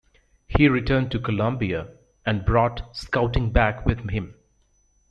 [0.47, 1.89] He returned to Colombia
[2.25, 4.33] and brought Scouting back with him.